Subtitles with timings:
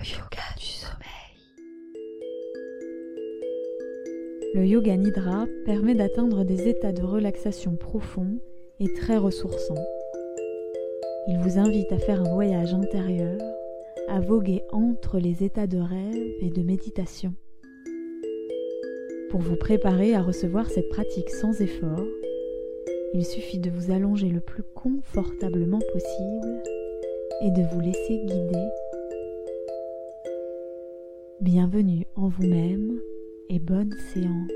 [0.00, 1.36] Le yoga du sommeil.
[4.54, 8.38] Le yoga nidra permet d'atteindre des états de relaxation profonds
[8.78, 9.84] et très ressourçants.
[11.28, 13.38] Il vous invite à faire un voyage intérieur,
[14.08, 17.34] à voguer entre les états de rêve et de méditation.
[19.28, 22.06] Pour vous préparer à recevoir cette pratique sans effort,
[23.12, 26.62] il suffit de vous allonger le plus confortablement possible
[27.42, 28.66] et de vous laisser guider.
[31.40, 33.00] Bienvenue en vous-même
[33.48, 34.50] et bonne séance.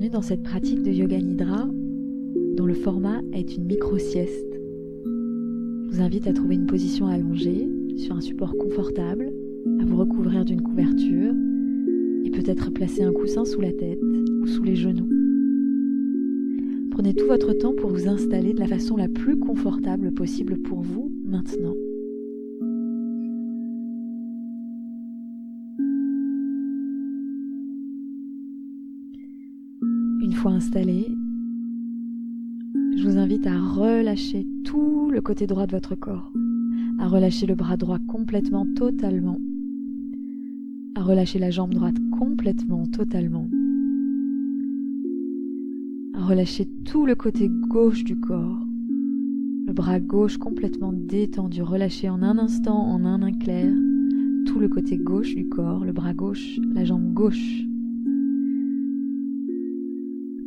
[0.00, 1.68] Bienvenue dans cette pratique de yoga nidra
[2.56, 4.58] dont le format est une micro-sieste.
[5.04, 9.30] Je vous invite à trouver une position allongée sur un support confortable,
[9.78, 11.34] à vous recouvrir d'une couverture
[12.24, 14.00] et peut-être placer un coussin sous la tête
[14.40, 15.10] ou sous les genoux.
[16.92, 20.80] Prenez tout votre temps pour vous installer de la façon la plus confortable possible pour
[20.80, 21.74] vous maintenant.
[30.40, 31.14] Fois installé,
[32.96, 36.32] je vous invite à relâcher tout le côté droit de votre corps,
[36.98, 39.36] à relâcher le bras droit complètement, totalement,
[40.94, 43.50] à relâcher la jambe droite complètement, totalement,
[46.14, 48.66] à relâcher tout le côté gauche du corps,
[49.66, 53.70] le bras gauche complètement détendu, relâché en un instant, en un éclair,
[54.46, 57.66] tout le côté gauche du corps, le bras gauche, la jambe gauche.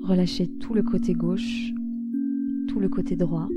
[0.04, 1.74] Relâchez tout le côté gauche,
[2.68, 3.48] tout le côté droit.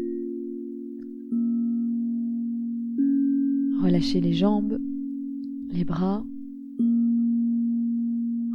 [3.83, 4.79] Relâchez les jambes,
[5.73, 6.25] les bras.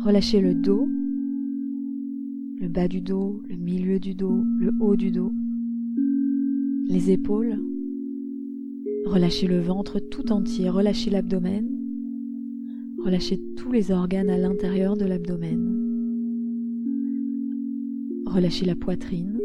[0.05, 0.87] Relâchez le dos,
[2.61, 5.33] le bas du dos, le milieu du dos, le haut du dos,
[6.87, 7.59] les épaules.
[9.05, 11.67] Relâchez le ventre tout entier, relâchez l'abdomen.
[13.03, 15.80] Relâchez tous les organes à l'intérieur de l'abdomen.
[18.33, 19.37] Relâchez la poitrine.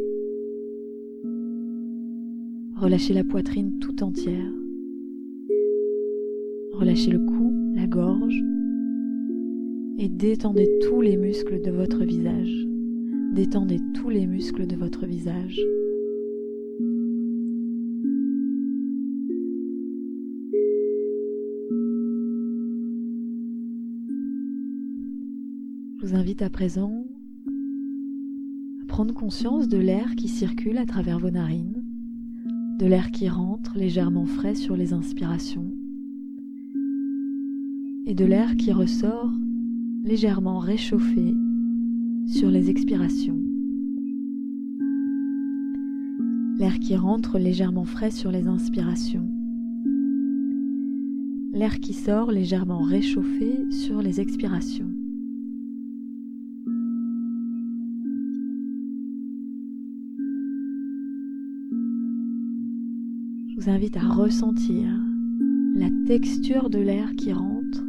[2.76, 4.52] Relâchez la poitrine tout entière.
[6.72, 8.40] Relâchez le cou, la gorge.
[9.98, 12.64] Et détendez tous les muscles de votre visage.
[13.32, 15.60] Détendez tous les muscles de votre visage.
[25.98, 27.04] Je vous invite à présent
[28.96, 31.84] prendre conscience de l'air qui circule à travers vos narines,
[32.78, 35.70] de l'air qui rentre légèrement frais sur les inspirations
[38.06, 39.32] et de l'air qui ressort
[40.02, 41.34] légèrement réchauffé
[42.26, 43.38] sur les expirations.
[46.58, 49.28] L'air qui rentre légèrement frais sur les inspirations.
[51.52, 54.95] L'air qui sort légèrement réchauffé sur les expirations.
[63.56, 64.86] Je vous invite à ressentir
[65.76, 67.86] la texture de l'air qui rentre,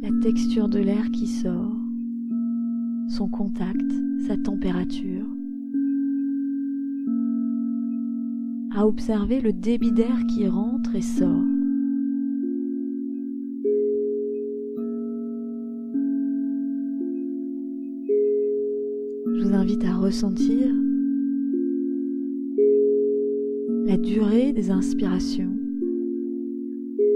[0.00, 1.76] la texture de l'air qui sort,
[3.10, 3.92] son contact,
[4.26, 5.26] sa température.
[8.74, 11.44] À observer le débit d'air qui rentre et sort.
[19.26, 20.87] Je vous invite à ressentir
[23.88, 25.56] la durée des inspirations,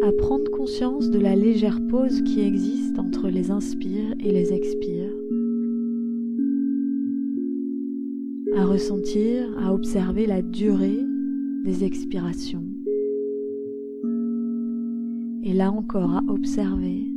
[0.02, 5.12] à prendre conscience de la légère pause qui existe entre les inspires et les expires,
[8.56, 11.04] à ressentir, à observer la durée
[11.62, 12.64] des expirations.
[15.42, 17.12] Et là encore à observer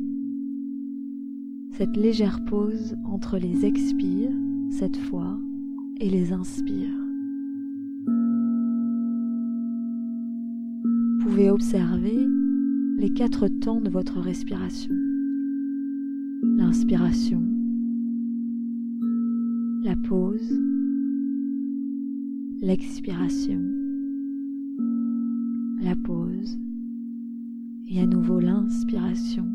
[1.72, 4.36] cette légère pause entre les expires,
[4.70, 5.40] cette fois,
[6.02, 7.05] et les inspires.
[11.36, 12.30] Pouvez observer
[12.98, 14.96] les quatre temps de votre respiration.
[16.56, 17.44] L'inspiration,
[19.84, 20.58] la pause,
[22.62, 23.62] l'expiration,
[25.82, 26.58] la pause
[27.90, 29.46] et à nouveau l'inspiration,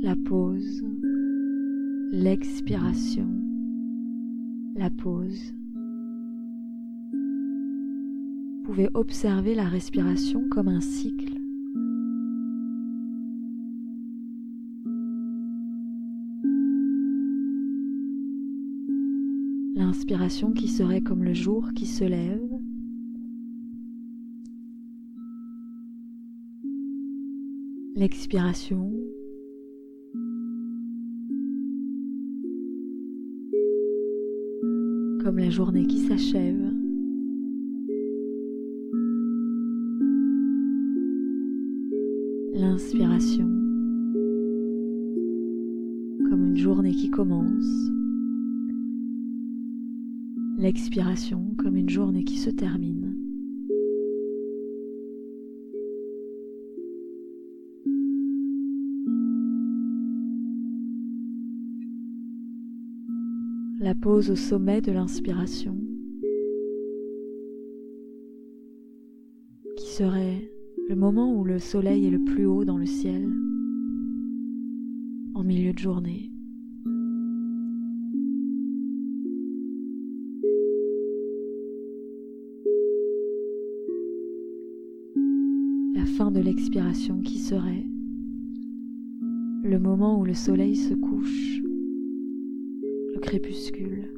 [0.00, 0.86] la pause,
[2.12, 3.28] l'expiration,
[4.74, 5.52] la pause.
[8.66, 11.38] Pouvez observer la respiration comme un cycle.
[19.76, 22.42] L'inspiration qui serait comme le jour qui se lève.
[27.94, 28.92] L'expiration
[35.22, 36.75] comme la journée qui s'achève.
[42.68, 43.46] L'inspiration
[46.28, 47.90] comme une journée qui commence.
[50.58, 53.14] L'expiration comme une journée qui se termine.
[63.78, 65.78] La pause au sommet de l'inspiration
[69.76, 70.55] qui serait
[70.88, 73.28] le moment où le soleil est le plus haut dans le ciel
[75.34, 76.30] en milieu de journée.
[85.94, 87.86] La fin de l'expiration qui serait
[89.62, 91.60] le moment où le soleil se couche
[93.26, 94.15] crépuscule.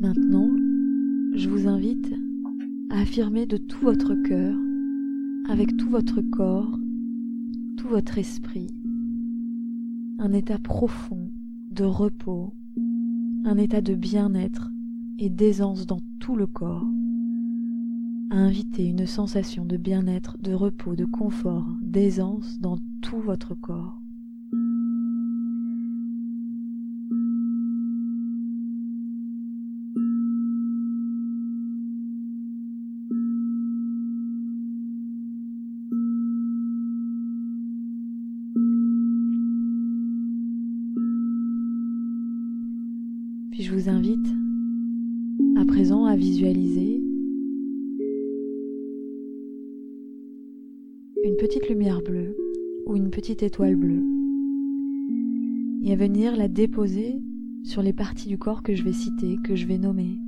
[0.00, 0.50] Maintenant,
[1.34, 2.12] je vous invite
[2.90, 4.56] à affirmer de tout votre cœur,
[5.48, 6.78] avec tout votre corps
[7.78, 8.74] tout votre esprit,
[10.18, 11.30] un état profond
[11.70, 12.52] de repos,
[13.44, 14.72] un état de bien-être
[15.18, 16.86] et d'aisance dans tout le corps,
[18.30, 24.02] à inviter une sensation de bien-être, de repos, de confort, d'aisance dans tout votre corps.
[51.24, 52.36] Une petite lumière bleue
[52.86, 54.02] ou une petite étoile bleue
[55.82, 57.20] et à venir la déposer
[57.64, 60.18] sur les parties du corps que je vais citer, que je vais nommer.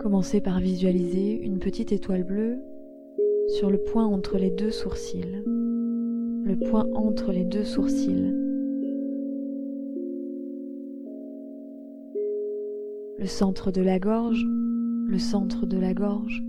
[0.00, 2.58] Commencez par visualiser une petite étoile bleue
[3.58, 5.42] sur le point entre les deux sourcils.
[5.44, 8.32] Le point entre les deux sourcils.
[13.22, 14.44] le centre de la gorge,
[15.06, 16.42] le centre de la gorge,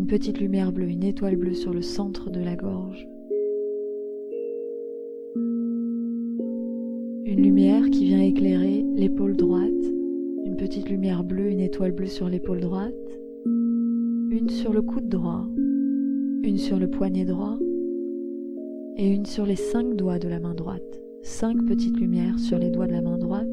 [0.00, 3.06] une petite lumière bleue, une étoile bleue sur le centre de la gorge.
[7.26, 9.84] Une lumière qui vient éclairer l'épaule droite,
[10.46, 12.94] une petite lumière bleue, une étoile bleue sur l'épaule droite,
[13.44, 15.46] une sur le coude droit,
[16.44, 17.58] une sur le poignet droit.
[18.96, 20.98] Et une sur les cinq doigts de la main droite.
[21.22, 23.48] Cinq petites lumières sur les doigts de la main droite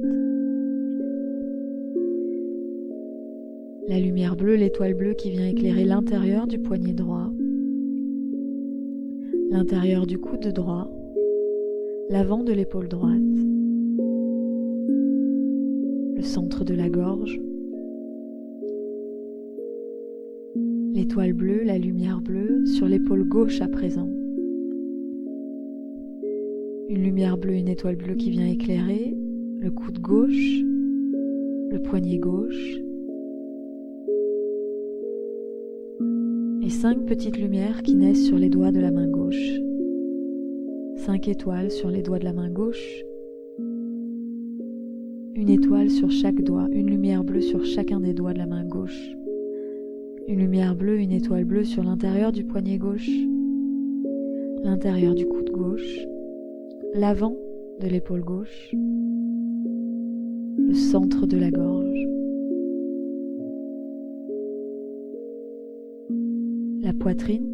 [3.87, 7.31] la lumière bleue, l'étoile bleue qui vient éclairer l'intérieur du poignet droit,
[9.49, 10.91] l'intérieur du coude droit,
[12.09, 13.13] l'avant de l'épaule droite,
[16.15, 17.39] le centre de la gorge,
[20.93, 24.09] l'étoile bleue, la lumière bleue sur l'épaule gauche à présent.
[26.89, 29.15] Une lumière bleue, une étoile bleue qui vient éclairer
[29.59, 30.61] le coude gauche,
[31.71, 32.81] le poignet gauche,
[36.67, 39.61] et cinq petites lumières qui naissent sur les doigts de la main gauche.
[40.97, 43.05] Cinq étoiles sur les doigts de la main gauche.
[45.33, 48.65] Une étoile sur chaque doigt, une lumière bleue sur chacun des doigts de la main
[48.65, 49.15] gauche.
[50.27, 53.11] Une lumière bleue, une étoile bleue sur l'intérieur du poignet gauche,
[54.61, 56.05] l'intérieur du coude gauche,
[56.93, 57.37] l'avant
[57.79, 58.75] de l'épaule gauche,
[60.57, 62.16] le centre de la gorge.
[66.87, 67.45] La poitrine,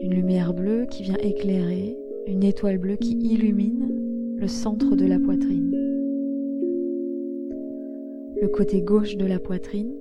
[0.00, 5.20] une lumière bleue qui vient éclairer, une étoile bleue qui illumine le centre de la
[5.20, 5.70] poitrine.
[8.42, 9.94] Le côté gauche de la poitrine,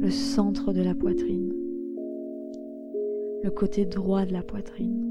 [0.00, 1.54] le centre de la poitrine,
[3.42, 5.02] le côté droit de la poitrine,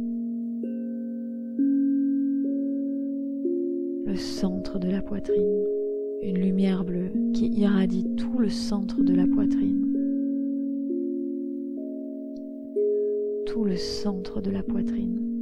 [4.05, 5.63] le centre de la poitrine,
[6.25, 9.85] une lumière bleue qui irradie tout le centre de la poitrine,
[13.45, 15.34] tout le centre de la poitrine.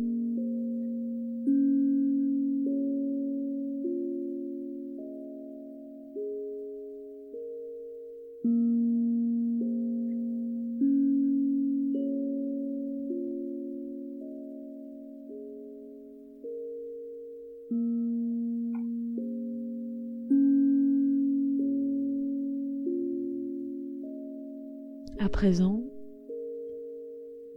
[25.33, 25.81] Présent,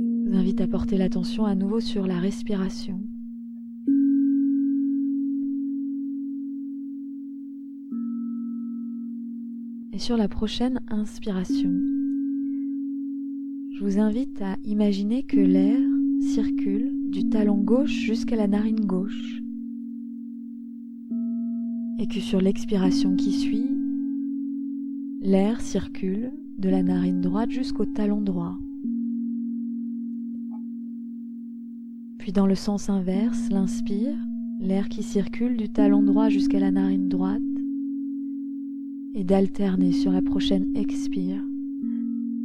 [0.00, 3.00] vous invite à porter l'attention à nouveau sur la respiration.
[9.92, 11.70] Et sur la prochaine inspiration,
[13.72, 15.78] je vous invite à imaginer que l'air
[16.22, 19.42] circule du talon gauche jusqu'à la narine gauche
[21.98, 23.70] et que sur l'expiration qui suit,
[25.20, 28.58] l'air circule de la narine droite jusqu'au talon droit.
[32.18, 34.16] Puis dans le sens inverse, l'inspire,
[34.60, 37.42] l'air qui circule du talon droit jusqu'à la narine droite,
[39.14, 41.42] et d'alterner sur la prochaine expire,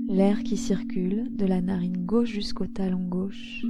[0.07, 3.65] l'air qui circule de la narine gauche jusqu'au talon gauche,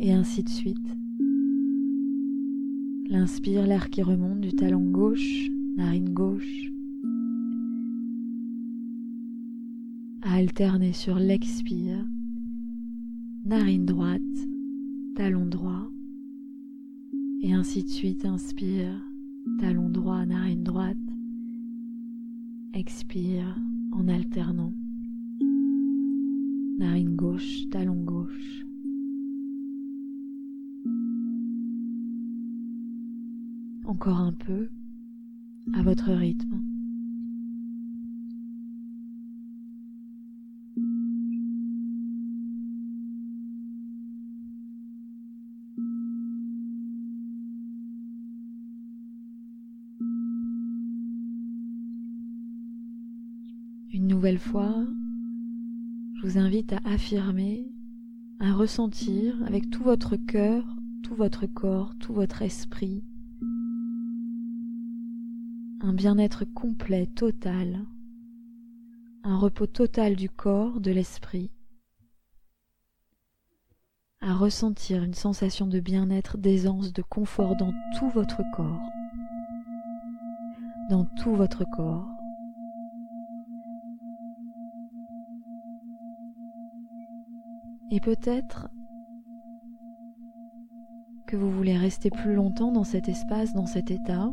[0.00, 0.96] et ainsi de suite.
[3.08, 6.72] L'inspire, l'air qui remonte du talon gauche, narine gauche,
[10.22, 12.04] à alterner sur l'expire,
[13.44, 14.22] narine droite,
[15.14, 15.90] talon droit,
[17.40, 19.00] et ainsi de suite, inspire,
[19.60, 20.96] talon droit, narine droite,
[22.74, 23.56] expire
[23.92, 24.74] en alternant,
[26.78, 28.66] narine gauche, talon gauche.
[33.84, 34.68] Encore un peu,
[35.74, 36.60] à votre rythme.
[53.90, 54.84] Une nouvelle fois,
[56.14, 57.72] je vous invite à affirmer,
[58.38, 60.62] à ressentir avec tout votre cœur,
[61.02, 63.02] tout votre corps, tout votre esprit,
[65.80, 67.86] un bien-être complet, total,
[69.22, 71.50] un repos total du corps, de l'esprit,
[74.20, 78.82] à ressentir une sensation de bien-être, d'aisance, de confort dans tout votre corps,
[80.90, 82.17] dans tout votre corps.
[87.90, 88.68] Et peut-être
[91.26, 94.32] que vous voulez rester plus longtemps dans cet espace, dans cet état.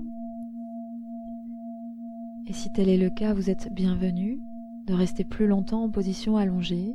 [2.48, 4.40] Et si tel est le cas, vous êtes bienvenu
[4.88, 6.94] de rester plus longtemps en position allongée.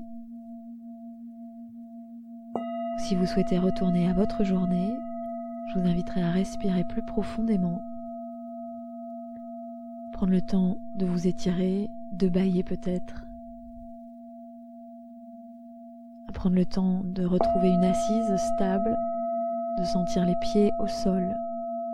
[2.98, 4.90] Si vous souhaitez retourner à votre journée,
[5.68, 7.80] je vous inviterai à respirer plus profondément,
[10.12, 13.29] prendre le temps de vous étirer, de bailler peut-être,
[16.30, 18.96] prendre le temps de retrouver une assise stable,
[19.78, 21.34] de sentir les pieds au sol,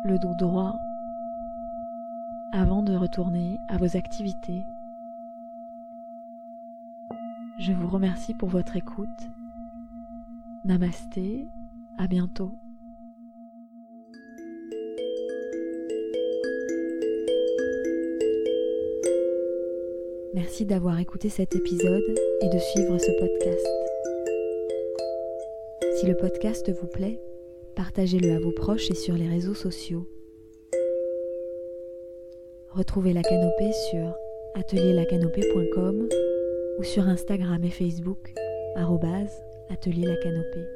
[0.04, 0.78] le dos droit,
[2.52, 4.64] avant de retourner à vos activités.
[7.58, 9.30] Je vous remercie pour votre écoute.
[10.64, 11.46] Namasté,
[11.98, 12.52] à bientôt.
[20.34, 22.02] Merci d'avoir écouté cet épisode
[22.42, 23.85] et de suivre ce podcast.
[25.96, 27.18] Si le podcast vous plaît,
[27.74, 30.06] partagez-le à vos proches et sur les réseaux sociaux.
[32.68, 34.14] Retrouvez la canopée sur
[34.56, 36.08] atelierlacanopée.com
[36.78, 38.34] ou sur Instagram et Facebook,
[39.70, 40.75] atelier la canopée.